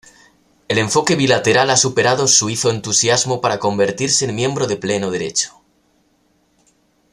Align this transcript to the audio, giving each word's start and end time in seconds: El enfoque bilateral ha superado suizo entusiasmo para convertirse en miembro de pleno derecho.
El 0.67 0.79
enfoque 0.79 1.15
bilateral 1.15 1.69
ha 1.69 1.77
superado 1.77 2.27
suizo 2.27 2.71
entusiasmo 2.71 3.39
para 3.39 3.59
convertirse 3.59 4.25
en 4.25 4.33
miembro 4.33 4.65
de 4.65 4.75
pleno 4.75 5.11
derecho. 5.11 5.61